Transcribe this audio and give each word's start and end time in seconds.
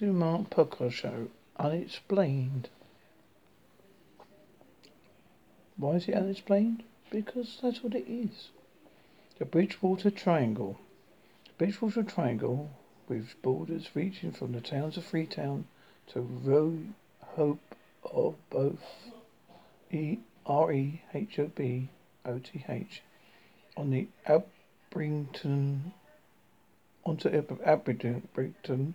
The 0.00 0.06
Mark 0.06 0.50
Podcast 0.50 0.92
Show, 0.92 1.28
Unexplained. 1.58 2.68
Why 5.76 5.92
is 5.92 6.08
it 6.08 6.14
unexplained? 6.14 6.82
Because 7.08 7.60
that's 7.62 7.84
what 7.84 7.94
it 7.94 8.06
is. 8.06 8.50
The 9.38 9.44
Bridgewater 9.44 10.10
Triangle. 10.10 10.78
The 11.46 11.52
Bridgewater 11.56 12.02
Triangle, 12.02 12.68
with 13.08 13.40
borders 13.42 13.88
reaching 13.94 14.32
from 14.32 14.52
the 14.52 14.60
towns 14.60 14.96
of 14.96 15.04
Freetown 15.04 15.66
to 16.08 16.92
Hope 17.22 17.76
of 18.04 18.34
both 18.50 19.12
E 19.92 20.18
R 20.44 20.72
E 20.72 21.02
H 21.14 21.38
O 21.38 21.46
B 21.46 21.88
O 22.26 22.38
T 22.40 22.64
H 22.68 23.02
on 23.76 23.90
the 23.90 24.08
Abington 24.26 25.94
onto 27.04 27.28
Abington 27.64 28.94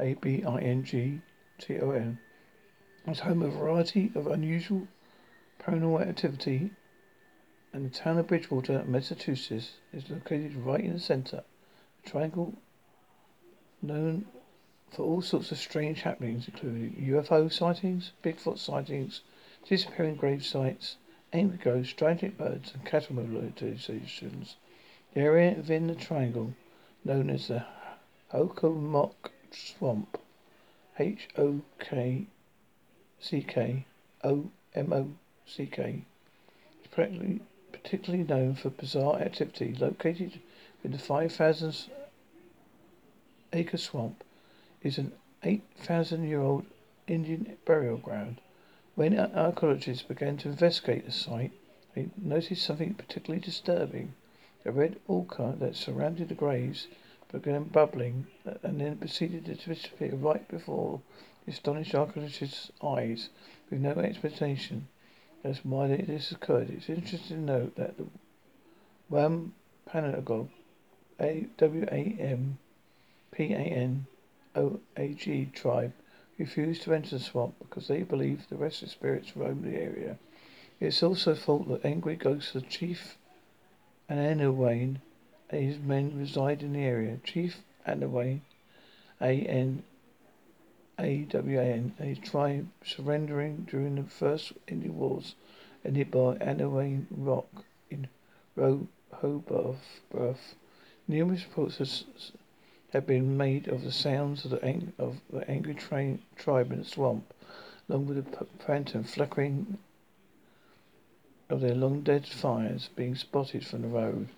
a 0.00 0.14
B 0.14 0.42
I 0.42 0.58
N 0.60 0.82
G 0.82 1.20
T 1.58 1.78
O 1.78 1.90
N. 1.90 2.18
It's 3.06 3.20
home 3.20 3.42
of 3.42 3.54
a 3.54 3.58
variety 3.58 4.10
of 4.14 4.26
unusual 4.26 4.88
paranormal 5.60 6.08
activity, 6.08 6.70
and 7.74 7.84
the 7.84 7.90
town 7.90 8.16
of 8.16 8.26
Bridgewater, 8.26 8.82
Massachusetts, 8.84 9.72
is 9.92 10.08
located 10.08 10.54
right 10.54 10.80
in 10.80 10.94
the 10.94 10.98
center. 10.98 11.44
A 12.02 12.08
triangle 12.08 12.54
known 13.82 14.24
for 14.90 15.04
all 15.04 15.20
sorts 15.20 15.52
of 15.52 15.58
strange 15.58 16.00
happenings, 16.00 16.48
including 16.48 16.96
UFO 17.08 17.52
sightings, 17.52 18.12
Bigfoot 18.24 18.58
sightings, 18.58 19.20
disappearing 19.68 20.16
grave 20.16 20.44
sites, 20.44 20.96
angry 21.32 21.58
ghosts, 21.58 21.92
tragic 21.92 22.38
birds, 22.38 22.72
and 22.72 22.84
cattle 22.86 23.16
mutilations. 23.16 24.56
The 25.12 25.20
area 25.20 25.54
within 25.56 25.88
the 25.88 25.94
triangle, 25.94 26.54
known 27.04 27.28
as 27.28 27.48
the 27.48 27.66
Hockomock 28.32 29.30
Swamp. 29.52 30.18
H 30.98 31.28
O 31.36 31.62
K 31.78 32.26
C 33.18 33.42
K 33.42 33.84
O 34.22 34.50
M 34.74 34.92
O 34.92 35.12
C 35.46 35.66
K. 35.66 36.02
Is 36.82 37.40
particularly 37.72 38.24
known 38.24 38.54
for 38.54 38.70
bizarre 38.70 39.20
activity 39.20 39.74
located 39.74 40.40
in 40.84 40.92
the 40.92 40.98
5,000 40.98 41.90
acre 43.52 43.76
swamp 43.76 44.22
is 44.82 44.98
an 44.98 45.12
8,000 45.42 46.28
year 46.28 46.40
old 46.40 46.66
Indian 47.06 47.56
burial 47.64 47.96
ground. 47.96 48.40
When 48.94 49.18
archaeologists 49.18 50.02
began 50.04 50.36
to 50.38 50.48
investigate 50.48 51.06
the 51.06 51.12
site, 51.12 51.52
they 51.94 52.10
noticed 52.16 52.64
something 52.64 52.94
particularly 52.94 53.40
disturbing. 53.40 54.14
The 54.62 54.72
red 54.72 55.00
ochre 55.08 55.54
that 55.58 55.74
surrounded 55.74 56.28
the 56.28 56.34
graves 56.34 56.86
began 57.32 57.64
bubbling 57.64 58.26
and 58.62 58.80
then 58.80 58.96
proceeded 58.96 59.44
to 59.46 59.54
disappear 59.54 60.14
right 60.14 60.46
before 60.48 61.00
the 61.44 61.52
astonished 61.52 61.94
archaeologist's 61.94 62.70
eyes 62.82 63.28
with 63.70 63.80
no 63.80 63.92
explanation 63.92 64.88
as 65.44 65.60
to 65.60 65.68
why 65.68 65.88
this 65.88 66.32
occurred. 66.32 66.70
It's 66.70 66.88
interesting 66.88 67.46
to 67.46 67.52
note 67.52 67.76
that 67.76 67.96
the 67.96 68.06
Wampanoag, 69.08 70.48
A 71.20 71.46
W 71.56 71.86
A 71.90 72.16
M 72.18 72.58
P 73.32 73.52
A 73.52 73.58
N 73.58 74.06
O 74.54 74.80
A 74.96 75.14
G 75.14 75.50
tribe 75.52 75.92
refused 76.38 76.82
to 76.82 76.94
enter 76.94 77.18
the 77.18 77.24
swamp 77.24 77.54
because 77.58 77.88
they 77.88 78.02
believed 78.02 78.48
the 78.48 78.56
restless 78.56 78.92
spirits 78.92 79.36
roamed 79.36 79.64
the 79.64 79.76
area. 79.76 80.18
It's 80.80 81.02
also 81.02 81.34
thought 81.34 81.68
that 81.68 81.84
angry 81.84 82.16
ghosts 82.16 82.54
of 82.54 82.68
Chief 82.68 83.18
Anawan 84.08 85.00
his 85.58 85.78
men 85.78 86.16
reside 86.16 86.62
in 86.62 86.72
the 86.72 86.80
area. 86.80 87.18
Chief 87.24 87.56
Anawan, 87.86 88.40
A 89.20 89.40
N 89.40 89.82
A 90.98 91.18
W 91.22 91.58
A 91.58 91.64
N, 91.64 91.94
a 91.98 92.14
tribe 92.14 92.68
surrendering 92.84 93.66
during 93.68 93.96
the 93.96 94.04
First 94.04 94.52
Indian 94.68 94.96
Wars, 94.96 95.34
ended 95.84 96.10
by 96.10 96.36
Anawan 96.36 97.06
Rock 97.10 97.48
in 97.90 98.08
Rehoboth. 98.54 99.82
Numerous 101.08 101.44
reports 101.44 102.04
have 102.92 103.06
been 103.06 103.36
made 103.36 103.66
of 103.68 103.82
the 103.82 103.92
sounds 103.92 104.44
of 104.44 104.50
the, 104.52 104.64
ang- 104.64 104.92
of 104.98 105.20
the 105.32 105.48
angry 105.50 105.74
tribe 105.74 106.72
in 106.72 106.78
the 106.78 106.84
swamp, 106.84 107.32
along 107.88 108.06
with 108.06 108.16
the 108.16 108.46
phantom 108.64 109.04
flickering 109.04 109.78
of 111.48 111.60
their 111.60 111.74
long 111.74 112.02
dead 112.02 112.26
fires 112.26 112.90
being 112.94 113.16
spotted 113.16 113.66
from 113.66 113.82
the 113.82 113.88
road. 113.88 114.28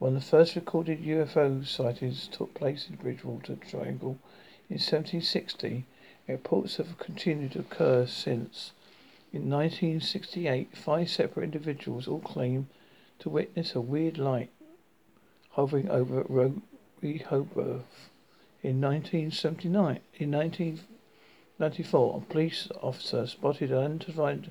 One 0.00 0.16
of 0.16 0.22
the 0.22 0.30
first 0.30 0.56
recorded 0.56 1.04
UFO 1.04 1.66
sightings 1.66 2.26
took 2.26 2.54
place 2.54 2.88
in 2.88 2.96
Bridgewater 2.96 3.56
Triangle 3.56 4.16
in 4.70 4.78
1760. 4.78 5.84
Reports 6.26 6.78
have 6.78 6.98
continued 6.98 7.52
to 7.52 7.58
occur 7.58 8.06
since. 8.06 8.72
In 9.30 9.50
1968, 9.50 10.74
five 10.74 11.10
separate 11.10 11.44
individuals 11.44 12.08
all 12.08 12.20
claimed 12.20 12.68
to 13.18 13.28
witness 13.28 13.74
a 13.74 13.82
weird 13.82 14.16
light 14.16 14.48
hovering 15.50 15.90
over 15.90 16.22
Rehoboth. 17.02 18.08
In 18.62 18.80
1979, 18.80 20.00
in 20.14 20.30
1994, 20.30 22.16
a 22.16 22.32
police 22.32 22.68
officer 22.80 23.26
spotted 23.26 23.70
an 23.70 23.76
unidentified, 23.76 24.50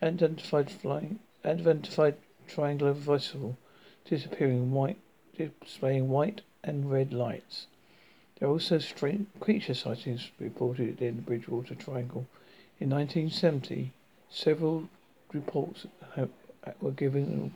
unidentified 0.00 0.70
flying, 0.70 1.18
unidentified 1.44 2.16
triangular 2.48 2.94
vessel 2.94 3.58
disappearing 4.10 4.72
white, 4.72 4.98
displaying 5.38 6.08
white 6.08 6.40
and 6.64 6.90
red 6.90 7.12
lights. 7.12 7.68
There 8.38 8.48
are 8.48 8.52
also 8.52 8.78
strange 8.78 9.28
creature 9.38 9.74
sightings 9.74 10.30
reported 10.40 11.00
in 11.00 11.16
the 11.16 11.22
Bridgewater 11.22 11.76
Triangle. 11.76 12.26
In 12.80 12.90
1970, 12.90 13.92
several 14.28 14.88
reports 15.32 15.86
were 16.80 16.90
given 16.90 17.52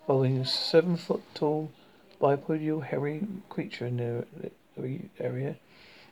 involving 0.00 0.38
a 0.38 0.46
seven-foot-tall 0.46 1.70
bipedal 2.18 2.80
hairy 2.80 3.26
creature 3.50 3.86
in 3.86 3.98
the 3.98 5.00
area. 5.20 5.56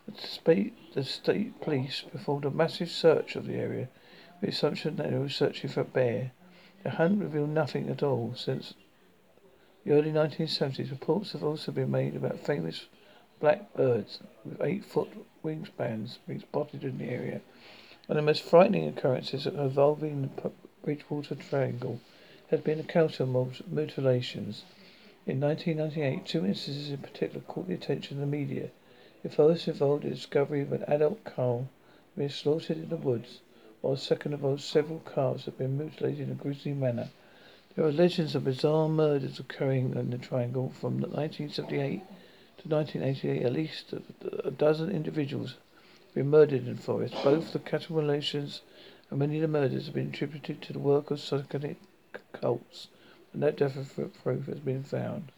The 0.06 0.20
state, 0.20 0.92
the 0.92 1.04
state 1.04 1.58
police 1.62 2.02
performed 2.12 2.44
a 2.44 2.50
massive 2.50 2.90
search 2.90 3.34
of 3.34 3.46
the 3.46 3.54
area 3.54 3.88
with 4.40 4.42
the 4.42 4.48
assumption 4.48 4.96
that 4.96 5.10
they 5.10 5.16
were 5.16 5.30
searching 5.30 5.70
for 5.70 5.80
a 5.80 5.84
bear. 5.84 6.32
The 6.82 6.90
hunt 6.90 7.22
revealed 7.22 7.48
nothing 7.48 7.88
at 7.88 8.02
all 8.02 8.34
since 8.36 8.74
the 9.84 9.92
early 9.92 10.10
1970s, 10.10 10.90
reports 10.90 11.32
have 11.32 11.44
also 11.44 11.70
been 11.70 11.90
made 11.90 12.16
about 12.16 12.38
famous 12.38 12.86
black 13.38 13.74
birds 13.74 14.20
with 14.44 14.60
eight-foot 14.62 15.08
wingspans 15.44 16.16
being 16.26 16.40
spotted 16.40 16.82
in 16.84 16.96
the 16.96 17.04
area. 17.04 17.42
One 18.06 18.16
of 18.16 18.24
the 18.24 18.30
most 18.30 18.42
frightening 18.42 18.88
occurrences 18.88 19.46
involving 19.46 20.30
the 20.42 20.50
Bridgewater 20.82 21.34
Triangle 21.34 22.00
has 22.48 22.60
been 22.60 22.78
a 22.78 22.82
encounter 22.82 23.26
mutilations. 23.26 24.64
In 25.26 25.40
1998, 25.40 26.24
two 26.24 26.46
instances 26.46 26.90
in 26.90 26.98
particular 26.98 27.40
caught 27.40 27.68
the 27.68 27.74
attention 27.74 28.16
of 28.16 28.20
the 28.20 28.26
media. 28.26 28.70
The 29.22 29.28
first 29.28 29.68
involved 29.68 30.04
the 30.04 30.10
discovery 30.10 30.62
of 30.62 30.72
an 30.72 30.84
adult 30.84 31.24
cow 31.24 31.66
being 32.16 32.30
slaughtered 32.30 32.78
in 32.78 32.88
the 32.88 32.96
woods, 32.96 33.40
while 33.80 33.94
the 33.94 34.00
second 34.00 34.32
involved 34.32 34.62
several 34.62 35.00
calves 35.00 35.44
that 35.44 35.52
had 35.52 35.58
been 35.58 35.76
mutilated 35.76 36.20
in 36.20 36.30
a 36.30 36.34
grisly 36.34 36.72
manner. 36.72 37.10
There 37.76 37.84
are 37.84 37.92
legends 37.92 38.36
of 38.36 38.44
bizarre 38.44 38.88
murders 38.88 39.40
occurring 39.40 39.96
in 39.96 40.10
the 40.10 40.18
triangle 40.18 40.72
from 40.80 41.00
1978 41.00 42.02
to 42.58 42.68
1988. 42.68 43.42
At 43.42 43.52
least 43.52 43.92
a 44.44 44.52
dozen 44.52 44.92
individuals 44.92 45.56
have 46.06 46.14
been 46.14 46.30
murdered 46.30 46.68
in 46.68 46.76
the 46.76 46.82
forest. 46.82 47.14
Both 47.24 47.52
the 47.52 47.58
cattle 47.58 47.96
relations 47.96 48.60
and 49.10 49.18
many 49.18 49.36
of 49.36 49.42
the 49.42 49.48
murders 49.48 49.86
have 49.86 49.94
been 49.94 50.10
attributed 50.10 50.62
to 50.62 50.72
the 50.72 50.78
work 50.78 51.10
of 51.10 51.18
satanic 51.18 51.78
cults, 52.32 52.86
but 53.32 53.40
no 53.40 53.50
definite 53.50 54.22
proof 54.22 54.46
has 54.46 54.60
been 54.60 54.84
found. 54.84 55.32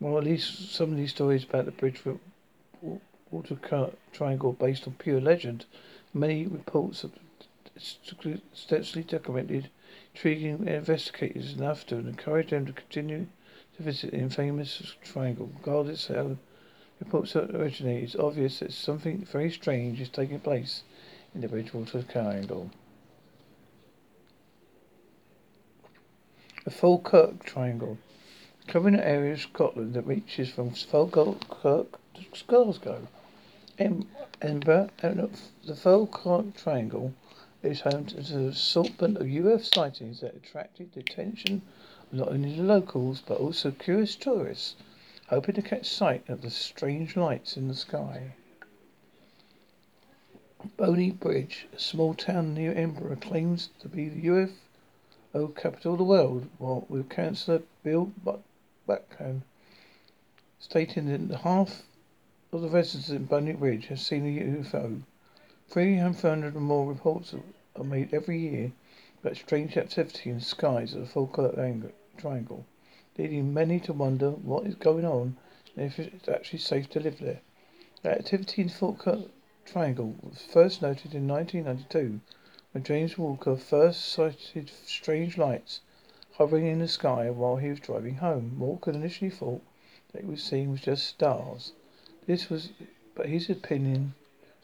Well, 0.00 0.18
at 0.18 0.24
least 0.24 0.70
some 0.74 0.90
of 0.92 0.98
these 0.98 1.12
stories 1.12 1.44
about 1.44 1.64
the 1.64 1.70
Bridgewater 1.70 2.20
Triangle 4.12 4.52
based 4.52 4.86
on 4.86 4.96
pure 4.98 5.22
legend. 5.22 5.64
Many 6.12 6.46
reports 6.46 7.02
of 7.02 7.12
extensively 7.76 9.02
documented, 9.02 9.70
intriguing 10.14 10.66
investigators 10.66 11.52
enough 11.52 11.86
to 11.86 11.96
encourage 11.96 12.50
them 12.50 12.66
to 12.66 12.72
continue 12.72 13.26
to 13.76 13.82
visit 13.82 14.10
the 14.10 14.18
infamous 14.18 14.94
triangle. 15.04 15.50
Regardless 15.58 16.06
how 16.06 16.36
reports 16.98 17.36
originate, 17.36 18.04
it's 18.04 18.16
obvious 18.16 18.60
that 18.60 18.72
something 18.72 19.24
very 19.24 19.52
strange 19.52 20.00
is 20.00 20.08
taking 20.08 20.40
place 20.40 20.82
in 21.34 21.42
the 21.42 21.48
Bridgewater 21.48 22.02
Triangle. 22.02 22.70
The 26.64 26.70
Falkirk 26.70 27.44
Triangle, 27.44 27.98
covering 28.66 28.94
an 28.94 29.00
area 29.00 29.34
of 29.34 29.40
Scotland 29.40 29.94
that 29.94 30.06
reaches 30.06 30.48
from 30.48 30.70
Falkirk 30.70 31.42
to 31.62 32.44
Glasgow. 32.46 33.06
In 33.78 34.06
Edinburgh, 34.40 34.88
the 35.02 35.76
Falkirk 35.76 36.56
Triangle 36.56 37.12
is 37.62 37.80
home 37.80 38.04
to 38.04 38.16
an 38.18 38.48
assortment 38.48 39.16
of 39.16 39.26
UFO 39.26 39.74
sightings 39.74 40.20
that 40.20 40.34
attracted 40.34 40.92
the 40.92 41.00
attention 41.00 41.62
of 42.12 42.18
not 42.18 42.28
only 42.28 42.54
the 42.54 42.62
locals 42.62 43.22
but 43.26 43.38
also 43.38 43.70
curious 43.70 44.14
tourists. 44.14 44.76
hoping 45.28 45.54
to 45.54 45.62
catch 45.62 45.88
sight 45.88 46.28
of 46.28 46.42
the 46.42 46.50
strange 46.50 47.16
lights 47.16 47.56
in 47.56 47.68
the 47.68 47.74
sky. 47.74 48.32
Bonnybridge, 50.76 51.66
a 51.72 51.78
small 51.78 52.14
town 52.14 52.54
near 52.54 52.72
Edinburgh, 52.72 53.16
claims 53.16 53.70
to 53.80 53.88
be 53.88 54.08
the 54.08 54.26
UFO 54.28 55.54
capital 55.54 55.92
of 55.92 55.98
the 55.98 56.04
world, 56.04 56.48
while 56.58 56.84
with 56.88 57.08
Councillor 57.08 57.62
Bill 57.82 58.12
Buchan 58.86 59.42
stating 60.58 61.28
that 61.28 61.38
half 61.38 61.82
of 62.52 62.62
the 62.62 62.68
residents 62.68 63.10
in 63.10 63.26
Bonnybridge 63.26 63.86
have 63.86 64.00
seen 64.00 64.26
a 64.26 64.62
UFO. 64.62 65.02
Three 65.68 65.96
hundred 65.96 66.54
or 66.54 66.60
more 66.60 66.86
reports 66.86 67.34
are 67.74 67.82
made 67.82 68.14
every 68.14 68.38
year 68.38 68.70
about 69.20 69.36
strange 69.36 69.76
activity 69.76 70.30
in 70.30 70.36
the 70.36 70.44
skies 70.44 70.94
of 70.94 71.00
the 71.00 71.06
Falkirk 71.08 71.56
Triangle, 72.16 72.64
leading 73.18 73.52
many 73.52 73.80
to 73.80 73.92
wonder 73.92 74.30
what 74.30 74.64
is 74.64 74.76
going 74.76 75.04
on 75.04 75.36
and 75.74 75.86
if 75.86 75.98
it's 75.98 76.28
actually 76.28 76.60
safe 76.60 76.88
to 76.90 77.00
live 77.00 77.18
there. 77.18 77.40
The 78.02 78.12
activity 78.12 78.62
in 78.62 78.68
the 78.68 78.74
Falkirk 78.74 79.28
Triangle 79.64 80.14
was 80.22 80.42
first 80.42 80.82
noted 80.82 81.16
in 81.16 81.26
1992 81.26 82.20
when 82.70 82.84
James 82.84 83.18
Walker 83.18 83.56
first 83.56 84.04
sighted 84.04 84.70
strange 84.84 85.36
lights 85.36 85.80
hovering 86.34 86.68
in 86.68 86.78
the 86.78 86.86
sky 86.86 87.28
while 87.28 87.56
he 87.56 87.70
was 87.70 87.80
driving 87.80 88.18
home. 88.18 88.60
Walker 88.60 88.92
initially 88.92 89.32
thought 89.32 89.62
that 90.12 90.22
he 90.22 90.28
was 90.28 90.44
seeing 90.44 90.70
was 90.70 90.82
just 90.82 91.06
stars. 91.06 91.72
This 92.26 92.48
was, 92.48 92.70
but 93.16 93.26
his 93.28 93.50
opinion 93.50 94.14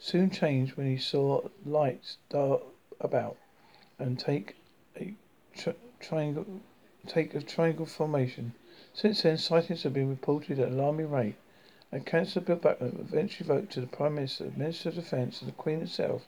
soon 0.05 0.29
changed 0.29 0.75
when 0.75 0.85
he 0.85 0.97
saw 0.97 1.41
lights 1.65 2.17
dart 2.27 2.61
about 2.99 3.37
and 3.97 4.19
take 4.19 4.57
a 4.99 5.13
tri- 5.55 5.73
triangle 6.01 6.45
take 7.07 7.33
a 7.33 7.41
triangle 7.41 7.85
formation. 7.85 8.53
Since 8.93 9.21
then, 9.21 9.37
sightings 9.37 9.83
have 9.83 9.93
been 9.93 10.09
reported 10.09 10.59
at 10.59 10.67
an 10.67 10.73
alarming 10.73 11.09
rate, 11.09 11.35
and 11.89 12.05
Councillor 12.05 12.45
Bill 12.45 12.57
Buchan 12.57 12.97
eventually 12.99 13.49
wrote 13.49 13.71
to 13.71 13.79
the 13.79 13.87
Prime 13.87 14.15
Minister, 14.15 14.49
the 14.49 14.59
Minister 14.59 14.89
of 14.89 14.95
Defence, 14.95 15.41
and 15.41 15.49
the 15.49 15.55
Queen 15.55 15.79
herself, 15.79 16.25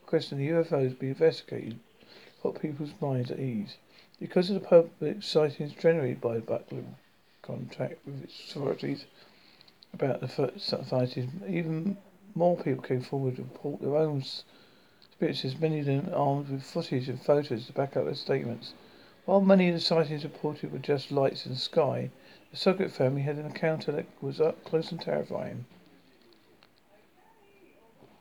requesting 0.00 0.38
the 0.38 0.48
UFOs 0.48 0.98
be 0.98 1.08
investigated, 1.08 1.80
to 2.00 2.06
put 2.42 2.62
people's 2.62 2.94
minds 2.98 3.30
at 3.30 3.38
ease. 3.38 3.76
Because 4.18 4.48
of 4.48 4.54
the 4.54 4.66
public 4.66 5.22
sightings 5.22 5.74
generated 5.74 6.22
by 6.22 6.36
the 6.36 6.40
Buchan 6.40 6.96
contact 7.42 8.06
with 8.06 8.24
its 8.24 8.50
authorities 8.50 9.04
about 9.92 10.20
the 10.22 10.52
sightings, 10.58 11.42
even 11.46 11.98
more 12.38 12.56
people 12.56 12.80
came 12.80 13.00
forward 13.00 13.34
to 13.34 13.42
report 13.42 13.80
their 13.80 13.96
own 13.96 14.22
experiences, 15.04 15.58
many 15.58 15.80
of 15.80 15.86
them 15.86 16.08
armed 16.14 16.48
with 16.48 16.62
footage 16.62 17.08
and 17.08 17.20
photos 17.20 17.66
to 17.66 17.72
back 17.72 17.96
up 17.96 18.04
their 18.04 18.14
statements. 18.14 18.74
While 19.24 19.40
many 19.40 19.68
of 19.68 19.74
the 19.74 19.80
sightings 19.80 20.22
reported 20.22 20.72
were 20.72 20.78
just 20.78 21.10
lights 21.10 21.46
in 21.46 21.52
the 21.52 21.58
sky, 21.58 22.10
the 22.52 22.56
Sugget 22.56 22.92
family 22.92 23.22
had 23.22 23.38
an 23.38 23.46
encounter 23.46 23.90
that 23.90 24.06
was 24.22 24.40
up 24.40 24.62
close 24.64 24.92
and 24.92 25.00
terrifying. 25.00 25.64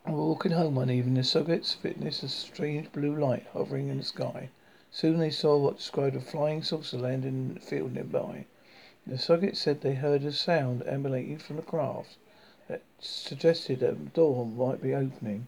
Walking 0.08 0.54
home 0.54 0.74
one 0.74 0.90
evening, 0.90 1.14
the 1.14 1.24
Suggets 1.24 1.78
witnessed 1.84 2.24
a 2.24 2.28
strange 2.28 2.92
blue 2.92 3.16
light 3.16 3.46
hovering 3.54 3.88
in 3.88 3.98
the 3.98 4.04
sky. 4.04 4.50
Soon 4.90 5.20
they 5.20 5.30
saw 5.30 5.58
what 5.58 5.78
described 5.78 6.16
a 6.16 6.22
flying 6.22 6.64
saucer 6.64 6.98
landing 6.98 7.52
in 7.52 7.58
a 7.58 7.60
field 7.60 7.94
nearby. 7.94 8.46
The 9.06 9.20
Suggets 9.20 9.60
said 9.60 9.82
they 9.82 9.94
heard 9.94 10.24
a 10.24 10.32
sound 10.32 10.82
emanating 10.88 11.38
from 11.38 11.58
the 11.58 11.62
craft 11.62 12.18
that 12.68 12.82
suggested 13.00 13.80
that 13.80 13.92
a 13.92 13.96
door 13.96 14.46
might 14.46 14.82
be 14.82 14.94
opening. 14.94 15.48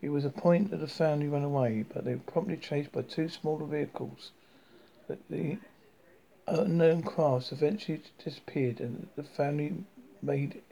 It 0.00 0.10
was 0.10 0.24
a 0.24 0.30
point 0.30 0.70
that 0.70 0.78
the 0.78 0.86
family 0.86 1.28
ran 1.28 1.44
away, 1.44 1.84
but 1.92 2.04
they 2.04 2.14
were 2.14 2.20
promptly 2.20 2.56
chased 2.56 2.92
by 2.92 3.02
two 3.02 3.28
smaller 3.28 3.66
vehicles. 3.66 4.32
But 5.08 5.18
the 5.28 5.58
unknown 6.46 7.02
crafts 7.02 7.52
eventually 7.52 8.02
disappeared, 8.22 8.80
and 8.80 9.08
the 9.16 9.22
family 9.22 9.84
made 10.22 10.62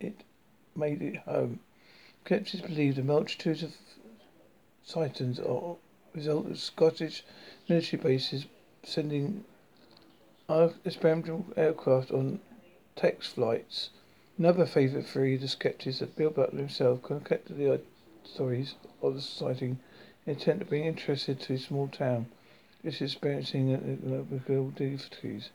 it 0.00 0.16
made 0.74 1.02
it 1.02 1.16
home. 1.18 1.60
Skeptics 2.24 2.62
believe 2.62 2.96
the 2.96 3.02
multitudes 3.02 3.62
of 3.62 3.76
sightings 4.84 5.38
are 5.38 5.76
a 6.14 6.16
result 6.16 6.46
of 6.46 6.58
Scottish 6.58 7.24
military 7.68 8.02
bases 8.02 8.46
sending 8.84 9.44
experimental 10.84 11.46
aircraft 11.56 12.10
on 12.10 12.40
test 12.96 13.34
flights. 13.34 13.90
Another 14.38 14.64
favourite 14.64 15.06
theory 15.06 15.36
the 15.36 15.46
skeptics 15.46 15.98
that 15.98 16.16
Bill 16.16 16.30
Butler 16.30 16.60
himself 16.60 17.02
concocted 17.02 17.58
the 17.58 17.80
stories 18.24 18.74
of 19.02 19.14
the 19.14 19.20
sighting 19.20 19.78
intent 20.26 20.60
to 20.60 20.64
bring 20.64 20.84
interested 20.84 21.38
to 21.40 21.52
his 21.52 21.64
small 21.64 21.86
town. 21.88 22.26
This 22.82 23.02
experiencing 23.02 24.00
local 24.02 24.70
difficulties. 24.70 25.50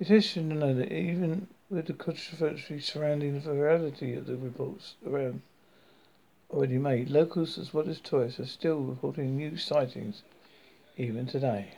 It 0.00 0.10
is 0.10 0.32
to 0.32 0.40
know 0.40 0.74
that 0.74 0.90
even 0.90 1.48
with 1.68 1.86
the 1.86 1.92
controversy 1.92 2.80
surrounding 2.80 3.34
the 3.34 3.40
veracity 3.40 4.14
of 4.14 4.26
the 4.26 4.36
reports 4.36 4.94
around 5.06 5.42
already 6.50 6.78
made, 6.78 7.10
locals 7.10 7.58
as 7.58 7.74
well 7.74 7.88
as 7.88 8.00
tourists 8.00 8.40
are 8.40 8.46
still 8.46 8.80
reporting 8.80 9.36
new 9.36 9.56
sightings 9.56 10.22
even 10.96 11.26
today. 11.26 11.74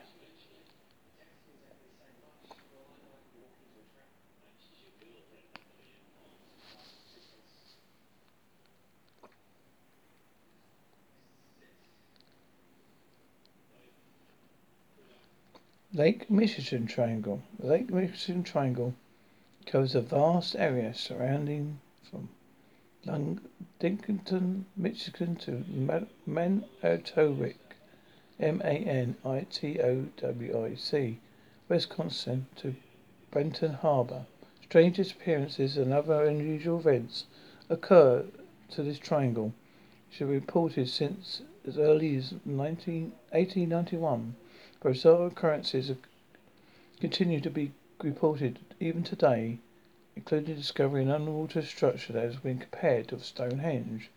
Lake 15.96 16.28
Michigan 16.28 16.88
Triangle. 16.88 17.40
Lake 17.60 17.88
Michigan 17.88 18.42
Triangle 18.42 18.94
covers 19.64 19.94
a 19.94 20.00
vast 20.00 20.56
area 20.56 20.92
surrounding 20.92 21.78
from 22.02 22.30
Ludington, 23.06 24.66
Michigan 24.76 25.36
to 25.36 25.64
Manitowic, 26.26 27.58
M-A-N-I-T-O-W-I-C, 28.40 29.18
Wisconsin 31.68 32.46
to 32.56 32.74
Benton 33.30 33.74
Harbor. 33.74 34.26
Strange 34.64 34.96
disappearances 34.96 35.76
and 35.76 35.92
other 35.92 36.24
unusual 36.24 36.80
events 36.80 37.26
occur 37.68 38.24
to 38.70 38.82
this 38.82 38.98
triangle, 38.98 39.54
which 40.08 40.18
have 40.18 40.26
been 40.26 40.40
reported 40.40 40.88
since 40.88 41.42
as 41.64 41.78
early 41.78 42.16
as 42.16 42.34
19, 42.44 43.12
1891. 43.30 44.34
Bizarre 44.84 45.28
occurrences 45.28 45.90
continue 47.00 47.40
to 47.40 47.48
be 47.48 47.72
reported 48.02 48.58
even 48.78 49.02
today, 49.02 49.56
including 50.14 50.56
discovering 50.56 51.08
an 51.08 51.14
underwater 51.14 51.62
structure 51.62 52.12
that 52.12 52.22
has 52.22 52.36
been 52.36 52.58
compared 52.58 53.08
to 53.08 53.18
Stonehenge. 53.18 54.10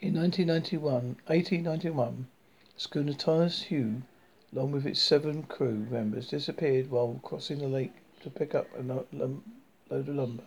In 0.00 0.14
1991, 0.14 1.16
1891, 1.26 2.28
schooner 2.76 3.14
Thomas 3.14 3.62
Hume, 3.64 4.06
along 4.52 4.70
with 4.70 4.86
its 4.86 5.00
seven 5.00 5.42
crew 5.42 5.88
members, 5.90 6.28
disappeared 6.28 6.88
while 6.88 7.18
crossing 7.24 7.58
the 7.58 7.66
lake 7.66 7.94
to 8.22 8.30
pick 8.30 8.54
up 8.54 8.68
a 8.78 8.82
load 8.82 9.42
of 9.90 10.08
lumber. 10.08 10.44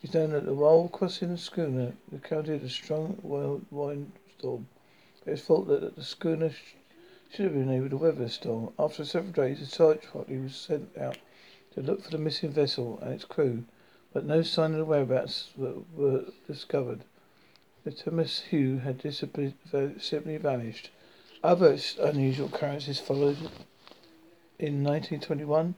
It's 0.00 0.14
known 0.14 0.30
that 0.30 0.44
while 0.44 0.86
crossing 0.86 1.30
the 1.30 1.38
schooner 1.38 1.94
encountered 2.12 2.62
a 2.62 2.68
strong 2.68 3.18
wind 3.72 4.12
storm 4.38 4.68
it 5.26 5.30
was 5.32 5.42
thought 5.42 5.66
that 5.68 5.96
the 5.96 6.02
schooner 6.02 6.50
sh- 6.50 6.74
should 7.30 7.44
have 7.44 7.54
been 7.54 7.70
able 7.70 7.90
to 7.90 7.96
weather 7.96 8.24
the 8.24 8.28
storm. 8.28 8.72
After 8.78 9.04
several 9.04 9.32
days, 9.32 9.60
a 9.60 9.66
search 9.66 10.10
party 10.12 10.38
was 10.38 10.56
sent 10.56 10.96
out 10.96 11.18
to 11.74 11.82
look 11.82 12.02
for 12.02 12.10
the 12.10 12.18
missing 12.18 12.50
vessel 12.50 12.98
and 13.02 13.12
its 13.12 13.24
crew, 13.24 13.64
but 14.12 14.24
no 14.24 14.42
sign 14.42 14.72
of 14.72 14.78
the 14.78 14.84
whereabouts 14.84 15.50
were, 15.56 15.74
were 15.94 16.24
discovered. 16.46 17.00
The 17.84 17.92
Thomas 17.92 18.40
Hume 18.40 18.80
had 18.80 19.00
simply 19.02 19.54
vanished. 20.36 20.90
Other 21.42 21.78
unusual 21.98 22.48
occurrences 22.48 23.00
followed. 23.00 23.38
In 24.58 24.84
1921, 24.84 25.74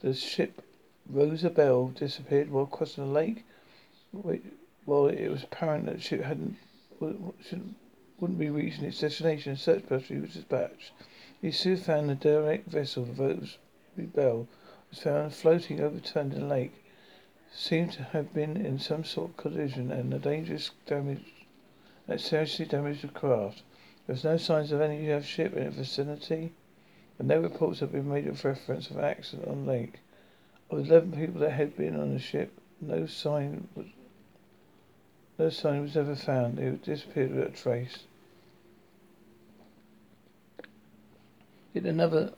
the 0.00 0.14
ship 0.14 0.62
Rosa 1.08 1.50
Belle 1.50 1.88
disappeared 1.88 2.50
while 2.50 2.66
crossing 2.66 3.04
the 3.04 3.10
lake. 3.10 3.44
While 4.12 5.08
it 5.08 5.28
was 5.28 5.44
apparent 5.44 5.86
that 5.86 5.96
the 5.96 6.00
ship 6.00 6.22
hadn't 6.22 6.56
wouldn't 8.18 8.38
be 8.38 8.50
reaching 8.50 8.84
its 8.84 9.00
destination, 9.00 9.52
a 9.52 9.56
search 9.56 9.86
party 9.88 10.18
was 10.18 10.34
dispatched. 10.34 10.92
He 11.40 11.50
soon 11.50 11.76
found 11.76 12.08
the 12.08 12.14
derelict 12.14 12.68
vessel, 12.68 13.04
the 13.04 14.02
Belle, 14.02 14.48
was 14.90 15.00
found 15.00 15.34
floating 15.34 15.80
overturned 15.80 16.32
in 16.32 16.40
the 16.40 16.46
lake. 16.46 16.84
Seemed 17.52 17.92
to 17.92 18.02
have 18.02 18.32
been 18.32 18.56
in 18.56 18.78
some 18.78 19.04
sort 19.04 19.30
of 19.30 19.36
collision 19.36 19.90
and 19.90 20.12
the 20.12 20.18
dangerous 20.18 20.70
damage 20.86 21.32
that 22.06 22.20
seriously 22.20 22.64
damaged 22.64 23.02
the 23.02 23.08
craft. 23.08 23.62
There 24.06 24.14
was 24.14 24.24
no 24.24 24.36
signs 24.36 24.72
of 24.72 24.80
any 24.80 25.10
US 25.12 25.24
ship 25.24 25.54
in 25.54 25.64
the 25.64 25.70
vicinity, 25.70 26.52
and 27.18 27.28
no 27.28 27.40
reports 27.40 27.80
have 27.80 27.92
been 27.92 28.08
made 28.08 28.26
of 28.26 28.44
reference 28.44 28.90
of 28.90 28.98
accident 28.98 29.48
on 29.48 29.66
lake. 29.66 30.00
Of 30.70 30.78
eleven 30.78 31.12
people 31.12 31.40
that 31.40 31.52
had 31.52 31.76
been 31.76 31.98
on 31.98 32.12
the 32.12 32.18
ship, 32.18 32.52
no 32.80 33.06
sign 33.06 33.68
was 33.74 33.86
no 35.38 35.50
sign 35.50 35.82
was 35.82 35.96
ever 35.96 36.14
found. 36.14 36.58
They 36.58 36.70
disappeared 36.70 37.32
without 37.32 37.50
a 37.50 37.52
trace. 37.52 38.04
Yet 41.72 41.84
another 41.84 42.32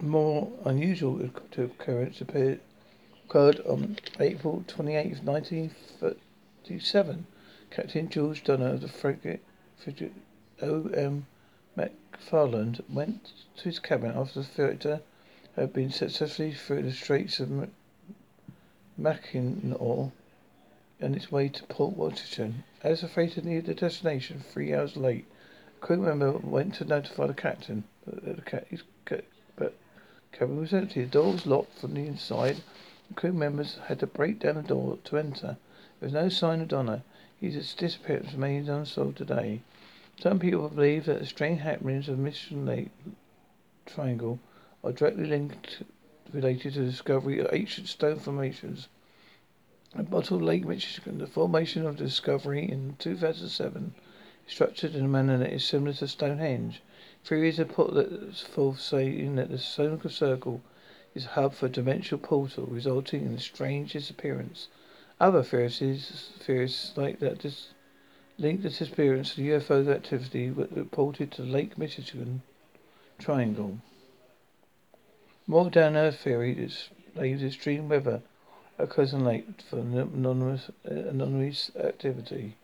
more 0.00 0.52
unusual 0.64 1.20
occurrence 1.22 2.20
appeared 2.20 2.60
occurred 3.24 3.58
on 3.60 3.96
April 4.20 4.62
28, 4.68 5.24
1937. 5.24 7.26
Captain 7.70 8.08
George 8.08 8.44
Donner 8.44 8.68
of 8.68 8.82
the 8.82 8.88
frigate, 8.88 9.42
frigate 9.76 10.12
O.M. 10.62 11.26
McFarland 11.76 12.88
went 12.88 13.32
to 13.56 13.64
his 13.64 13.80
cabin 13.80 14.12
after 14.12 14.40
the 14.40 14.46
freighter 14.46 15.00
had 15.56 15.72
been 15.72 15.90
successfully 15.90 16.52
through 16.52 16.82
the 16.82 16.92
Straits 16.92 17.40
of 17.40 17.68
Mackinac 18.96 20.12
on 21.02 21.14
its 21.14 21.30
way 21.30 21.48
to 21.48 21.62
Port 21.64 21.94
Washington. 21.96 22.64
As 22.82 23.02
the 23.02 23.08
freighter 23.08 23.42
neared 23.42 23.66
the 23.66 23.74
destination 23.74 24.40
three 24.40 24.72
hours 24.72 24.96
late, 24.96 25.26
a 25.76 25.84
crew 25.84 25.98
member 25.98 26.32
went 26.32 26.74
to 26.76 26.84
notify 26.84 27.26
the 27.26 27.34
captain, 27.34 27.84
but 28.04 28.24
the 28.24 28.42
cabin 30.32 30.60
was 30.60 30.72
empty. 30.72 31.02
The 31.02 31.10
door 31.10 31.32
was 31.32 31.46
locked 31.46 31.78
from 31.78 31.94
the 31.94 32.06
inside. 32.06 32.62
The 33.08 33.14
crew 33.14 33.32
members 33.32 33.78
had 33.88 34.00
to 34.00 34.06
break 34.06 34.38
down 34.38 34.54
the 34.54 34.62
door 34.62 34.98
to 35.04 35.18
enter. 35.18 35.58
There 36.00 36.06
was 36.06 36.12
no 36.12 36.28
sign 36.28 36.60
of 36.60 36.68
Donner. 36.68 37.02
His 37.40 37.74
disappearance 37.74 38.32
remains 38.32 38.68
unsolved 38.68 39.18
today. 39.18 39.60
Some 40.20 40.38
people 40.38 40.68
believe 40.70 41.04
that 41.04 41.20
the 41.20 41.26
strange 41.26 41.60
happenings 41.60 42.08
of 42.08 42.18
Mission 42.18 42.64
Lake 42.64 42.90
Triangle 43.84 44.38
are 44.82 44.92
directly 44.92 45.26
linked 45.26 45.82
related 46.32 46.72
to 46.72 46.80
the 46.80 46.90
discovery 46.90 47.38
of 47.38 47.48
ancient 47.52 47.88
stone 47.88 48.18
formations 48.18 48.88
at 49.98 50.10
Bottle 50.10 50.38
Lake, 50.38 50.66
Michigan. 50.66 51.18
The 51.18 51.26
formation 51.26 51.86
of 51.86 51.96
the 51.96 52.04
discovery 52.04 52.70
in 52.70 52.96
2007 52.98 53.94
is 54.46 54.52
structured 54.52 54.94
in 54.94 55.06
a 55.06 55.08
manner 55.08 55.38
that 55.38 55.52
is 55.52 55.64
similar 55.64 55.94
to 55.94 56.06
Stonehenge. 56.06 56.82
Theories 57.24 57.56
have 57.56 57.70
put 57.70 58.36
forth 58.36 58.78
saying 58.78 59.36
that 59.36 59.48
the 59.48 59.58
stone 59.58 59.98
circle 60.10 60.60
is 61.14 61.24
a 61.24 61.28
hub 61.28 61.54
for 61.54 61.66
a 61.66 61.70
dimensional 61.70 62.22
portal, 62.22 62.66
resulting 62.66 63.24
in 63.24 63.32
a 63.32 63.40
strange 63.40 63.94
disappearance. 63.94 64.68
Other 65.18 65.42
theories, 65.42 66.30
theories 66.40 66.92
like 66.94 67.18
that 67.20 67.38
this 67.38 67.68
link 68.38 68.62
the 68.62 68.68
disappearance 68.68 69.34
to 69.34 69.40
UFO 69.40 69.88
activity 69.88 70.50
reported 70.50 71.32
to 71.32 71.42
the 71.42 71.48
Lake 71.48 71.78
Michigan 71.78 72.42
Triangle. 73.18 73.78
More 75.46 75.70
down 75.70 75.96
earth 75.96 76.18
theory 76.18 76.62
explains 76.62 77.42
extreme 77.42 77.88
weather 77.88 78.20
occurs 78.78 79.12
in 79.12 79.24
lake 79.24 79.46
for 79.68 79.78
anonymous, 79.78 80.70
anonymous 80.84 81.70
activity. 81.78 82.56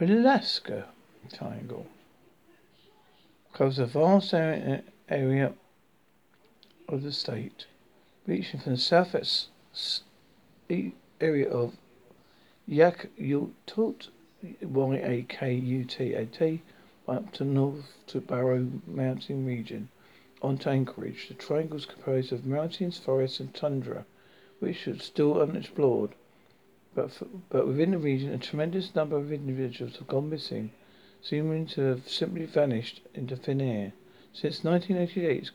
Alaska 0.00 0.86
Triangle 1.30 1.86
covers 3.52 3.78
a 3.78 3.84
vast 3.84 4.32
area 4.32 5.52
of 6.88 7.02
the 7.02 7.12
state, 7.12 7.66
reaching 8.26 8.60
from 8.60 8.72
the 8.72 8.78
southwest 8.78 9.48
area 11.20 11.50
of 11.50 11.76
Yakutat, 12.66 14.08
Y-A-K-U-T-A-T, 14.62 16.62
up 17.06 17.30
to 17.32 17.44
north 17.44 17.92
to 18.06 18.22
Barrow 18.22 18.70
Mountain 18.86 19.44
region. 19.44 19.90
On 20.40 20.56
to 20.56 20.70
Anchorage, 20.70 21.28
the 21.28 21.34
triangle 21.34 21.76
is 21.76 21.84
composed 21.84 22.32
of 22.32 22.46
mountains, 22.46 22.98
forests, 22.98 23.38
and 23.38 23.52
tundra, 23.52 24.06
which 24.58 24.88
are 24.88 24.98
still 24.98 25.42
unexplored. 25.42 26.14
But, 26.94 27.12
for, 27.12 27.26
but 27.50 27.66
within 27.66 27.90
the 27.90 27.98
region, 27.98 28.32
a 28.32 28.38
tremendous 28.38 28.94
number 28.94 29.18
of 29.18 29.30
individuals 29.30 29.96
have 29.96 30.08
gone 30.08 30.30
missing, 30.30 30.72
seeming 31.20 31.66
to 31.66 31.82
have 31.82 32.08
simply 32.08 32.46
vanished 32.46 33.02
into 33.12 33.36
thin 33.36 33.60
air. 33.60 33.92
Since 34.32 34.64
1988, 34.64 35.42
it's 35.42 35.50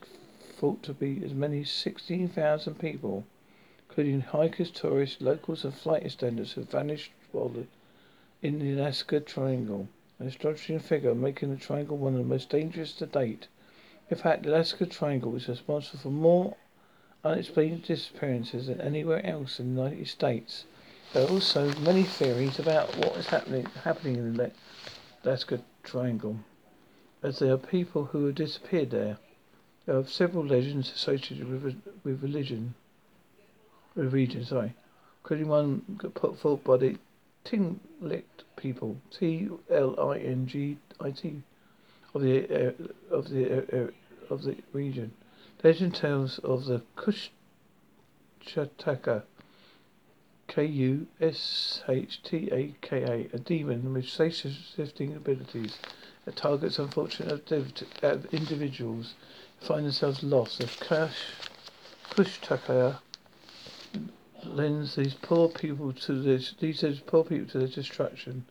thought 0.59 0.83
to 0.83 0.93
be 0.93 1.23
as 1.25 1.33
many 1.33 1.61
as 1.61 1.71
16,000 1.71 2.77
people, 2.77 3.25
including 3.89 4.21
hikers, 4.21 4.69
tourists, 4.69 5.21
locals, 5.21 5.63
and 5.63 5.73
flight 5.73 6.05
attendants, 6.05 6.53
have 6.53 6.69
vanished 6.69 7.11
while 7.31 7.49
the, 7.49 7.65
in 8.45 8.59
the 8.59 8.79
Alaska 8.79 9.19
Triangle. 9.19 9.87
An 10.19 10.27
astonishing 10.27 10.77
figure, 10.77 11.15
making 11.15 11.49
the 11.49 11.59
triangle 11.59 11.97
one 11.97 12.13
of 12.13 12.19
the 12.19 12.25
most 12.25 12.47
dangerous 12.47 12.93
to 12.93 13.07
date. 13.07 13.47
In 14.11 14.17
fact, 14.17 14.43
the 14.43 14.49
Alaska 14.49 14.85
Triangle 14.85 15.35
is 15.35 15.47
responsible 15.47 15.99
for 15.99 16.09
more 16.09 16.55
unexplained 17.23 17.81
disappearances 17.83 18.67
than 18.67 18.79
anywhere 18.79 19.25
else 19.25 19.59
in 19.59 19.73
the 19.73 19.81
United 19.81 20.07
States. 20.07 20.65
There 21.11 21.25
are 21.25 21.29
also 21.29 21.73
many 21.79 22.03
theories 22.03 22.59
about 22.59 22.95
what 22.97 23.17
is 23.17 23.25
happening 23.25 23.65
happening 23.83 24.17
in 24.17 24.37
the 24.37 24.51
Alaska 25.23 25.61
Triangle, 25.83 26.37
as 27.23 27.39
there 27.39 27.51
are 27.51 27.57
people 27.57 28.05
who 28.05 28.27
have 28.27 28.35
disappeared 28.35 28.91
there. 28.91 29.17
There 29.87 29.97
are 29.97 30.05
several 30.05 30.45
legends 30.45 30.91
associated 30.91 31.49
with, 31.49 31.81
with 32.03 32.21
religion, 32.21 32.75
with 33.95 34.13
region, 34.13 34.45
sorry, 34.45 34.75
including 35.23 35.47
one 35.47 35.99
put 36.13 36.37
forth 36.37 36.63
by 36.63 36.77
the 36.77 36.97
Tlingit 37.45 38.23
people, 38.57 38.97
T 39.11 39.47
L 39.69 39.95
I 40.11 40.17
N 40.17 40.47
G 40.47 40.77
I 40.99 41.11
T, 41.11 41.43
of 42.13 42.21
the 42.21 42.69
uh, 42.69 42.71
of 43.11 43.29
the 43.29 43.85
uh, 43.85 43.91
of 44.33 44.43
the 44.43 44.57
region. 44.73 45.11
Legend 45.63 45.95
tells 45.95 46.39
of 46.39 46.65
the 46.65 46.81
Kushtaka, 48.45 49.23
K 50.47 50.65
U 50.65 51.07
S 51.21 51.81
H 51.87 52.21
T 52.23 52.49
A 52.51 52.75
K 52.81 53.03
A, 53.03 53.29
a 53.35 53.39
demon 53.39 53.93
with 53.93 54.05
shape-shifting 54.05 55.15
abilities 55.15 55.77
that 56.25 56.35
targets 56.35 56.77
unfortunate 56.77 57.51
individuals 58.31 59.13
find 59.59 59.85
themselves 59.85 60.23
lost. 60.23 60.61
Kush, 60.81 61.33
Kushtaka 62.11 62.99
lends 64.45 64.95
these 64.95 65.13
poor 65.15 65.49
people 65.49 65.91
to 65.93 66.21
this, 66.21 66.53
leads 66.61 66.81
these 66.81 66.99
poor 66.99 67.23
people 67.23 67.47
to 67.47 67.59
their 67.59 67.67
destruction, 67.67 68.45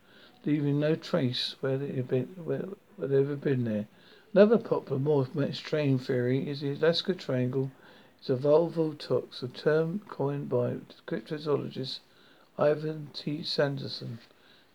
leaving 0.45 0.81
no 0.81 0.95
trace 0.95 1.57
where 1.61 1.79
they 1.79 1.93
have 1.93 2.09
been, 2.09 2.27
where, 2.37 2.65
where 2.97 3.09
they've 3.09 3.21
ever 3.21 3.37
been 3.37 3.65
there. 3.65 3.87
Another 4.33 4.59
popular, 4.59 4.99
more 4.99 5.27
strange 5.53 6.03
theory 6.03 6.49
is 6.49 6.61
the 6.61 6.73
Alaska 6.73 7.15
Triangle 7.15 7.71
It's 8.19 8.31
a 8.31 8.37
vortex, 8.37 9.43
a 9.43 9.49
term 9.49 10.01
coined 10.09 10.49
by 10.49 10.79
cryptozoologist 11.07 12.01
Ivan 12.59 13.11
T. 13.13 13.43
Sanderson. 13.43 14.19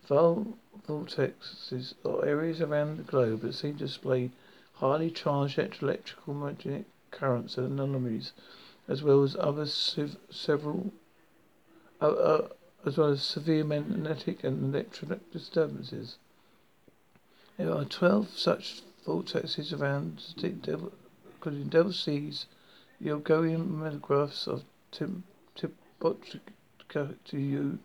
Vortexes 0.08 1.94
are 2.04 2.24
areas 2.24 2.60
around 2.60 2.96
the 2.96 3.02
globe 3.02 3.40
that 3.40 3.54
seem 3.54 3.74
to 3.74 3.86
display 3.86 4.30
highly 4.74 5.10
charged 5.10 5.58
electrical 5.58 6.32
magnetic 6.32 6.86
currents 7.10 7.58
and 7.58 7.72
anomalies, 7.72 8.32
as 8.88 9.02
well 9.02 9.22
as 9.22 9.36
other 9.36 9.66
several, 9.66 10.92
uh, 12.00 12.08
uh, 12.08 12.48
as 12.86 12.96
well 12.96 13.10
as 13.10 13.22
severe 13.22 13.64
magnetic 13.64 14.44
and 14.44 14.74
electronic 14.74 15.30
disturbances. 15.32 16.16
There 17.56 17.72
are 17.72 17.84
twelve 17.84 18.30
such 18.36 18.82
vortexes 19.06 19.78
around, 19.78 20.22
including 20.36 21.68
Devil 21.68 21.92
Seas, 21.92 22.46
the 23.00 23.10
Algolian 23.10 23.68
megagraphs 23.68 24.46
of 24.46 24.64
Tim, 24.92 25.24
to 25.56 27.38
you 27.38 27.78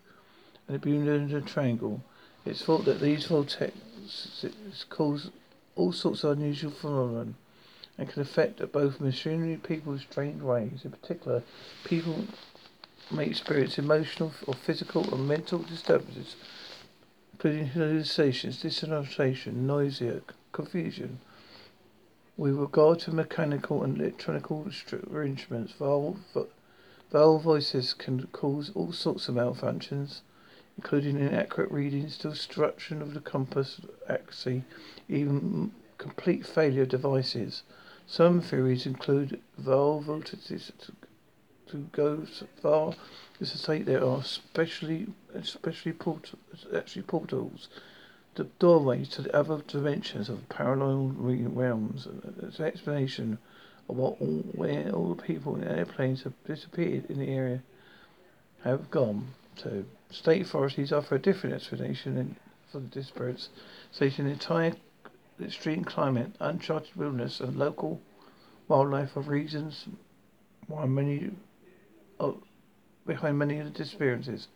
and 0.67 0.75
the 0.75 0.79
Bermuda 0.79 1.41
Triangle. 1.41 2.03
It's 2.45 2.63
thought 2.63 2.85
that 2.85 3.01
these 3.01 3.27
vortexes 3.27 4.89
cause 4.89 5.29
all 5.75 5.91
sorts 5.91 6.23
of 6.23 6.37
unusual 6.37 6.71
phenomena 6.71 7.33
and 7.97 8.09
can 8.09 8.21
affect 8.21 8.71
both 8.71 8.99
machinery 8.99 9.53
and 9.53 9.63
people 9.63 9.93
in 9.93 9.99
strange 9.99 10.41
ways. 10.41 10.81
In 10.83 10.91
particular, 10.91 11.43
people 11.83 12.25
may 13.11 13.25
experience 13.25 13.77
emotional 13.77 14.33
or 14.47 14.53
physical 14.53 15.07
or 15.13 15.17
mental 15.17 15.59
disturbances, 15.59 16.35
including 17.33 17.67
hallucinations, 17.67 18.61
disorientation, 18.61 19.67
nausea, 19.67 20.21
confusion. 20.51 21.19
With 22.37 22.55
regard 22.55 22.99
to 23.01 23.11
mechanical 23.11 23.83
and 23.83 23.99
electronic 23.99 24.49
arrangements, 24.51 25.73
valve, 25.73 26.19
valve 27.11 27.43
voices 27.43 27.93
can 27.93 28.27
cause 28.27 28.71
all 28.75 28.91
sorts 28.91 29.29
of 29.29 29.35
malfunctions 29.35 30.21
including 30.77 31.19
inaccurate 31.19 31.71
readings, 31.71 32.17
destruction 32.17 33.01
of 33.01 33.13
the 33.13 33.21
compass 33.21 33.79
accuracy, 34.09 34.63
even 35.07 35.71
complete 35.97 36.45
failure 36.45 36.83
of 36.83 36.89
devices. 36.89 37.63
Some 38.07 38.41
theories 38.41 38.85
include 38.85 39.41
valve 39.57 40.05
voltages 40.05 40.71
to, 41.67 41.71
to 41.71 41.77
go 41.91 42.25
so 42.25 42.47
far 42.61 42.93
as 43.41 43.51
to 43.51 43.57
say 43.57 43.81
there 43.81 44.03
are 44.03 44.23
specially, 44.23 45.07
especially 45.33 45.93
port, 45.93 46.31
actually 46.75 47.01
portals, 47.03 47.67
the 48.35 48.45
doorways 48.59 49.09
to 49.09 49.21
the 49.21 49.35
other 49.35 49.61
dimensions 49.67 50.29
of 50.29 50.47
parallel 50.49 51.13
realms. 51.17 52.07
It's 52.41 52.59
an 52.59 52.65
explanation 52.65 53.37
of 53.89 53.95
what 53.97 54.19
all, 54.19 54.43
where 54.53 54.89
all 54.91 55.13
the 55.13 55.21
people 55.21 55.55
in 55.55 55.63
airplanes 55.63 56.23
have 56.23 56.33
disappeared 56.45 57.05
in 57.09 57.19
the 57.19 57.29
area 57.29 57.61
have 58.63 58.91
gone. 58.91 59.27
So, 59.57 59.85
state 60.09 60.41
authorities 60.41 60.91
offer 60.91 61.15
a 61.15 61.19
different 61.19 61.55
explanation 61.55 62.35
for 62.71 62.79
the 62.79 62.87
disappearance, 62.87 63.49
stating 63.91 64.25
the 64.25 64.31
entire 64.31 64.73
extreme 65.41 65.83
climate, 65.83 66.31
uncharted 66.39 66.95
wilderness, 66.95 67.39
and 67.39 67.57
local 67.57 68.01
wildlife 68.67 69.15
are 69.15 69.21
reasons 69.21 69.85
why 70.67 70.85
many 70.85 71.31
of, 72.19 72.41
behind 73.05 73.37
many 73.37 73.59
of 73.59 73.65
the 73.65 73.71
disappearances. 73.71 74.47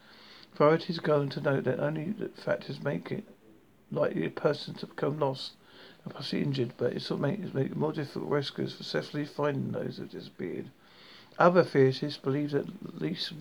Authorities 0.53 0.99
go 0.99 1.19
on 1.19 1.29
to 1.29 1.41
note 1.41 1.63
that 1.65 1.79
only 1.79 2.11
the 2.11 2.29
factors 2.29 2.81
make 2.81 3.11
it 3.11 3.23
likely 3.91 4.25
a 4.25 4.29
person 4.29 4.73
to 4.75 4.87
become 4.87 5.19
lost 5.19 5.53
and 6.03 6.13
possibly 6.13 6.43
injured, 6.43 6.73
but 6.77 6.91
it 6.91 6.95
also 6.95 7.17
makes 7.17 7.55
it 7.55 7.75
more 7.75 7.91
difficult 7.93 8.29
rescuers 8.29 8.73
for 8.73 8.83
successfully 8.83 9.25
finding 9.25 9.71
those 9.71 9.97
who 9.97 10.05
disappeared. 10.05 10.69
Other 11.37 11.63
theorists 11.63 12.17
believe 12.17 12.51
that 12.51 12.67
at 12.67 13.01
least 13.01 13.33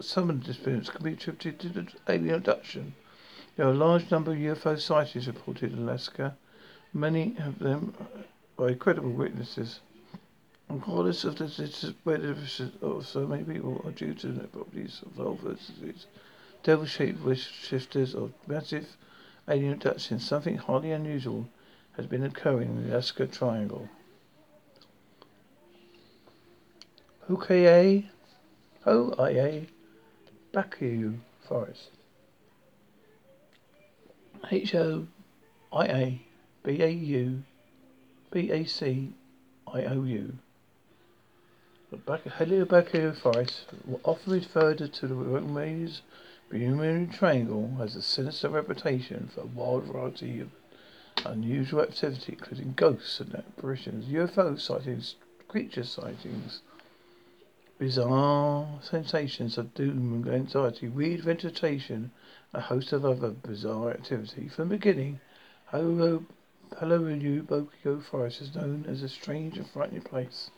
some 0.00 0.30
of 0.30 0.40
the 0.40 0.46
disappearances 0.46 0.90
can 0.90 1.04
be 1.04 1.12
attributed 1.12 1.60
to 1.74 1.86
alien 2.08 2.36
abduction. 2.36 2.94
There 3.56 3.66
are 3.66 3.72
a 3.72 3.74
large 3.74 4.10
number 4.10 4.32
of 4.32 4.38
UFO 4.38 4.78
sightings 4.78 5.26
reported 5.26 5.72
in 5.72 5.80
Alaska, 5.80 6.36
many 6.92 7.36
of 7.38 7.58
them 7.58 7.94
by 8.56 8.74
credible 8.74 9.10
witnesses. 9.10 9.80
Regardless 10.70 11.24
of 11.24 11.36
the 11.36 11.94
whether 12.04 12.36
of 12.82 13.06
so 13.06 13.26
many 13.26 13.42
people 13.42 13.80
are 13.86 13.90
due 13.92 14.12
to 14.14 14.28
the 14.28 14.46
properties 14.48 15.00
of 15.04 15.12
volvers, 15.12 15.70
devil-shaped 16.62 17.22
wish 17.22 17.50
shifters, 17.50 18.14
or 18.14 18.30
massive 18.46 18.86
alien 19.48 19.72
abductions, 19.72 20.26
something 20.26 20.58
highly 20.58 20.92
unusual 20.92 21.48
has 21.96 22.06
been 22.06 22.22
occurring 22.22 22.68
in 22.68 22.82
the 22.82 22.94
Alaska 22.94 23.26
Triangle. 23.26 23.88
OKA, 27.30 28.04
OIA, 28.86 29.66
Baciu 30.52 31.18
Forest. 31.46 31.90
H 34.50 34.74
O 34.74 35.06
I 35.72 35.86
A 35.86 36.22
B 36.62 36.82
A 36.82 36.88
U 36.88 37.42
B 38.30 38.50
A 38.50 38.64
C 38.64 39.12
I 39.66 39.84
O 39.84 40.04
U. 40.04 40.38
The 41.90 41.96
Baciu 41.96 43.16
Forest, 43.16 43.64
often 44.04 44.32
referred 44.34 44.92
to 44.92 45.06
the 45.06 45.14
Rome's 45.14 46.02
Bermuda 46.50 47.10
Triangle, 47.10 47.76
has 47.78 47.96
a 47.96 48.02
sinister 48.02 48.50
reputation 48.50 49.30
for 49.34 49.40
a 49.40 49.46
wide 49.46 49.84
variety 49.84 50.40
of 50.40 50.50
unusual 51.24 51.80
activity, 51.80 52.34
including 52.34 52.74
ghosts 52.76 53.20
and 53.20 53.34
apparitions, 53.34 54.04
UFO 54.04 54.60
sightings, 54.60 55.14
creature 55.48 55.82
sightings, 55.82 56.60
bizarre 57.78 58.68
sensations 58.82 59.56
of 59.56 59.72
doom 59.72 60.12
and 60.12 60.28
anxiety, 60.28 60.88
weird 60.88 61.22
vegetation, 61.22 62.10
a 62.52 62.60
host 62.60 62.92
of 62.92 63.06
other 63.06 63.30
bizarre 63.30 63.92
activity. 63.92 64.46
From 64.48 64.68
the 64.68 64.76
beginning, 64.76 65.20
Bokyo 65.72 66.24
Forest 68.02 68.42
is 68.42 68.54
known 68.54 68.84
as 68.86 69.02
a 69.02 69.08
strange 69.08 69.56
and 69.56 69.66
frightening 69.66 70.02
place. 70.02 70.50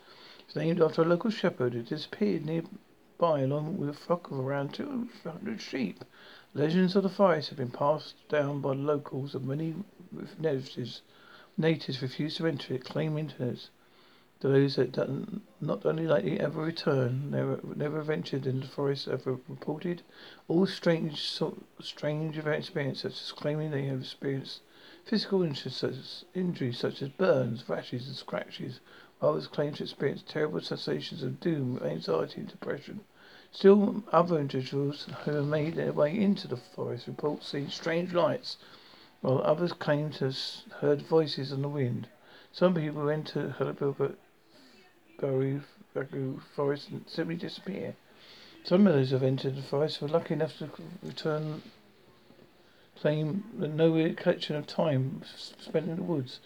It's 0.50 0.56
named 0.56 0.82
after 0.82 1.02
a 1.02 1.04
local 1.04 1.30
shepherd 1.30 1.74
who 1.74 1.82
disappeared 1.84 2.44
nearby 2.44 3.42
along 3.42 3.78
with 3.78 3.88
a 3.88 3.92
flock 3.92 4.32
of 4.32 4.40
around 4.40 4.74
200 4.74 5.60
sheep. 5.60 6.04
Legends 6.54 6.96
of 6.96 7.04
the 7.04 7.08
forest 7.08 7.50
have 7.50 7.58
been 7.58 7.70
passed 7.70 8.16
down 8.28 8.60
by 8.60 8.72
locals 8.72 9.36
and 9.36 9.46
many 9.46 9.76
natives, 10.40 11.02
natives 11.56 12.02
refuse 12.02 12.34
to 12.34 12.48
enter 12.48 12.74
it, 12.74 12.84
claiming 12.84 13.32
it 13.38 13.70
those 14.40 14.74
that 14.74 14.96
not 15.60 15.86
only 15.86 16.08
likely 16.08 16.40
ever 16.40 16.62
return, 16.62 17.30
never 17.30 17.60
never 17.76 18.02
ventured 18.02 18.44
into 18.44 18.66
the 18.66 18.72
forest, 18.72 19.06
ever 19.06 19.38
reported 19.46 20.02
all 20.48 20.66
strange 20.66 21.30
so, 21.30 21.62
strange 21.80 22.36
experiences, 22.38 23.14
such 23.14 23.22
as 23.22 23.32
claiming 23.40 23.70
they 23.70 23.84
have 23.84 24.00
experienced 24.00 24.62
physical 25.04 25.44
injuries 25.44 26.78
such 26.78 27.02
as 27.02 27.08
burns, 27.10 27.68
rashes, 27.68 28.08
and 28.08 28.16
scratches. 28.16 28.80
Others 29.22 29.48
claim 29.48 29.74
to 29.74 29.82
experience 29.82 30.22
terrible 30.26 30.60
sensations 30.60 31.22
of 31.22 31.40
doom, 31.40 31.78
anxiety, 31.84 32.40
and 32.40 32.48
depression. 32.48 33.00
Still, 33.52 34.02
other 34.12 34.38
individuals 34.38 35.08
who 35.24 35.32
have 35.32 35.46
made 35.46 35.74
their 35.74 35.92
way 35.92 36.18
into 36.18 36.48
the 36.48 36.56
forest 36.56 37.06
report 37.06 37.42
seeing 37.42 37.68
strange 37.68 38.14
lights, 38.14 38.56
while 39.20 39.42
others 39.42 39.72
claim 39.74 40.10
to 40.12 40.26
have 40.26 40.38
heard 40.80 41.02
voices 41.02 41.52
in 41.52 41.60
the 41.60 41.68
wind. 41.68 42.08
Some 42.52 42.74
people 42.74 43.10
enter 43.10 43.56
Halabilba 43.58 44.16
Baru, 45.18 45.60
Baciu 45.94 46.40
forest 46.40 46.88
and 46.88 47.06
simply 47.06 47.36
disappear. 47.36 47.96
Some 48.64 48.86
of 48.86 48.94
those 48.94 49.10
who 49.10 49.16
have 49.16 49.22
entered 49.22 49.56
the 49.56 49.62
forest 49.62 50.00
were 50.00 50.08
lucky 50.08 50.34
enough 50.34 50.56
to 50.58 50.70
return, 51.02 51.62
claim 52.96 53.44
that 53.58 53.68
no 53.68 53.94
recollection 53.94 54.56
of 54.56 54.66
time 54.66 55.22
spent 55.26 55.88
in 55.88 55.96
the 55.96 56.02
woods. 56.02 56.40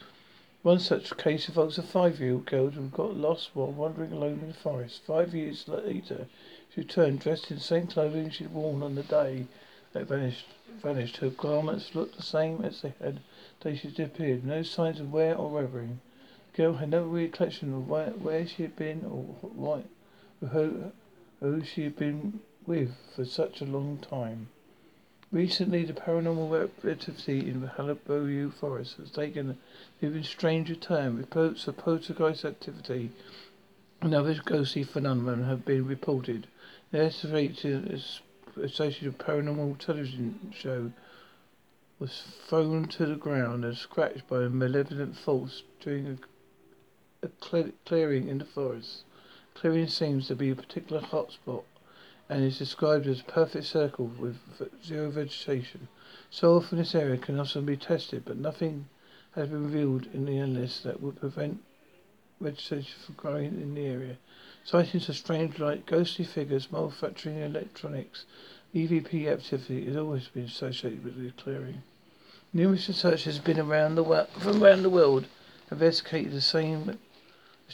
One 0.65 0.79
such 0.79 1.15
case 1.19 1.47
involves 1.47 1.77
a 1.77 1.83
five-year-old 1.83 2.47
girl 2.47 2.71
who 2.71 2.89
got 2.89 3.15
lost 3.15 3.51
while 3.53 3.71
wandering 3.71 4.13
alone 4.13 4.39
in 4.41 4.49
the 4.49 4.55
forest. 4.55 5.03
Five 5.03 5.35
years 5.35 5.69
later, 5.69 6.27
she 6.71 6.81
returned 6.81 7.21
dressed 7.21 7.51
in 7.51 7.59
the 7.59 7.63
same 7.63 7.87
clothing 7.87 8.31
she'd 8.31 8.51
worn 8.51 8.83
on 8.83 8.95
the 8.95 9.03
day 9.03 9.47
that 9.93 10.07
vanished. 10.07 10.47
Vanished. 10.81 11.19
Her 11.19 11.29
garments 11.29 11.95
looked 11.95 12.17
the 12.17 12.23
same 12.23 12.65
as 12.65 12.81
they 12.81 12.95
had 12.99 13.21
the 13.61 13.73
day 13.73 13.77
she 13.77 13.89
disappeared. 13.89 14.47
No 14.47 14.63
signs 14.63 15.01
of 15.01 15.13
wear 15.13 15.37
or 15.37 15.51
weathering 15.51 16.01
The 16.53 16.63
girl 16.63 16.73
had 16.73 16.89
no 16.89 17.05
recollection 17.05 17.75
of 17.75 17.87
where, 17.87 18.13
where 18.13 18.47
she 18.47 18.63
had 18.63 18.75
been 18.75 19.05
or 19.05 19.23
what, 19.43 19.85
who, 20.51 20.93
who 21.41 21.63
she 21.63 21.85
had 21.85 21.97
been 21.97 22.41
with 22.67 22.97
for 23.15 23.27
such 23.27 23.61
a 23.61 23.67
long 23.67 23.99
time. 23.99 24.49
Recently, 25.35 25.85
the 25.85 25.93
paranormal 25.93 26.71
activity 26.89 27.41
in 27.51 27.61
the 27.61 27.67
Halaboyu 27.67 28.53
forest 28.53 28.99
has 28.99 29.11
taken 29.11 29.51
an 29.51 29.59
even 30.01 30.23
stranger 30.23 30.77
turn. 30.77 31.17
Reports 31.17 31.67
of 31.67 31.77
poltergeist 31.77 32.45
activity 32.45 33.11
and 34.01 34.15
other 34.15 34.37
ghostly 34.45 34.85
phenomena 34.85 35.45
have 35.47 35.65
been 35.65 35.89
reported. 35.89 36.47
The 36.93 37.07
S 37.07 37.25
associated 37.25 38.23
with 38.57 39.19
paranormal 39.19 39.79
television 39.79 40.53
show 40.57 40.93
was 41.99 42.23
thrown 42.47 42.87
to 42.91 43.05
the 43.05 43.17
ground 43.17 43.65
and 43.65 43.77
scratched 43.77 44.29
by 44.29 44.45
a 44.45 44.49
malevolent 44.49 45.17
force 45.17 45.65
during 45.81 46.07
a 47.25 47.27
a 47.27 47.73
clearing 47.85 48.29
in 48.29 48.39
the 48.39 48.45
forest. 48.45 49.03
Clearing 49.55 49.89
seems 49.89 50.29
to 50.29 50.37
be 50.37 50.51
a 50.51 50.55
particular 50.55 51.03
hot 51.03 51.33
spot 51.33 51.65
and 52.29 52.43
is 52.43 52.59
described 52.59 53.07
as 53.07 53.21
a 53.21 53.25
perfect 53.25 53.67
circle 53.67 54.07
with 54.19 54.37
zero 54.85 55.11
vegetation. 55.11 55.89
Soil 56.31 56.61
from 56.61 56.79
this 56.79 56.95
area 56.95 57.19
can 57.19 57.39
also 57.39 57.61
be 57.61 57.77
tested, 57.77 58.25
but 58.25 58.37
nothing 58.37 58.87
has 59.35 59.49
been 59.49 59.65
revealed 59.65 60.07
in 60.13 60.25
the 60.25 60.39
analysis 60.39 60.81
that 60.81 61.01
would 61.01 61.21
prevent 61.21 61.61
vegetation 62.41 62.95
from 63.05 63.15
growing 63.17 63.61
in 63.61 63.75
the 63.75 63.87
area. 63.87 64.17
Sightings 64.65 65.09
of 65.09 65.17
strange 65.17 65.59
light, 65.59 65.87
ghostly 65.87 66.25
figures, 66.25 66.73
manufacturing 66.73 67.39
electronics, 67.39 68.25
EVP 68.75 69.29
activity 69.29 69.85
has 69.87 69.97
always 69.97 70.29
been 70.29 70.45
associated 70.45 71.05
with 71.05 71.23
the 71.23 71.31
clearing. 71.43 71.83
Numerous 72.53 72.89
researchers 72.89 73.37
have 73.37 73.45
been 73.45 73.61
around 73.61 73.95
the 73.95 74.03
world, 74.03 74.29
from 74.39 74.63
around 74.63 74.83
the 74.83 74.91
world 74.91 75.27
investigated 75.71 76.33
the 76.33 76.41
same 76.41 76.99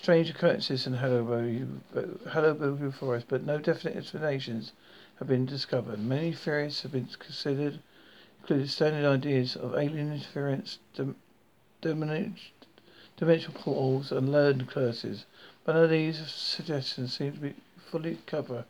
Strange 0.02 0.30
occurrences 0.30 0.86
in 0.86 0.94
Halabogu 0.94 2.88
uh, 2.88 2.90
forest, 2.90 3.26
but 3.28 3.44
no 3.44 3.58
definite 3.58 3.98
explanations 3.98 4.72
have 5.18 5.28
been 5.28 5.44
discovered. 5.44 5.98
Many 5.98 6.32
theories 6.32 6.80
have 6.80 6.92
been 6.92 7.06
considered, 7.18 7.80
including 8.40 8.66
standard 8.68 9.06
ideas 9.06 9.56
of 9.56 9.74
alien 9.74 10.10
interference, 10.10 10.78
dim- 10.94 11.16
dimensional 11.82 12.40
portals, 13.54 14.10
and 14.10 14.32
learned 14.32 14.70
curses. 14.70 15.26
But 15.64 15.74
none 15.74 15.84
of 15.84 15.90
these 15.90 16.32
suggestions 16.32 17.18
seem 17.18 17.32
to 17.34 17.38
be 17.38 17.54
fully 17.76 18.20
cover 18.24 18.64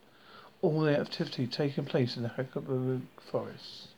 all 0.63 0.81
the 0.81 0.99
activity 0.99 1.47
taking 1.47 1.85
place 1.85 2.17
in 2.17 2.25
the 2.25 2.31
Halabogu 2.31 3.03
forest. 3.21 3.90